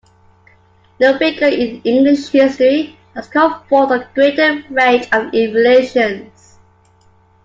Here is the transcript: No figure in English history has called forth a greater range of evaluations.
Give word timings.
No 0.99 1.15
figure 1.19 1.45
in 1.47 1.79
English 1.83 2.29
history 2.31 2.97
has 3.13 3.27
called 3.27 3.67
forth 3.67 3.91
a 3.91 4.07
greater 4.15 4.63
range 4.71 5.07
of 5.11 5.31
evaluations. 5.31 6.57